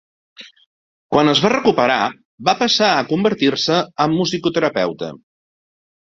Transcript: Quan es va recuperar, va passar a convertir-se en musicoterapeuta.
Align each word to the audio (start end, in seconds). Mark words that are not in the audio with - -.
Quan 1.15 1.29
es 1.33 1.41
va 1.43 1.51
recuperar, 1.53 1.97
va 2.49 2.57
passar 2.63 2.89
a 2.95 3.05
convertir-se 3.13 3.79
en 4.09 4.17
musicoterapeuta. 4.23 5.13